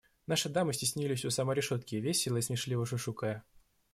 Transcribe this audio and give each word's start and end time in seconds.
Наши 0.25 0.49
дамы 0.49 0.73
стеснились 0.73 1.25
у 1.25 1.29
самой 1.29 1.55
решетки, 1.55 1.95
весело 1.97 2.37
и 2.37 2.41
смешливо 2.41 2.87
шушукая. 2.87 3.43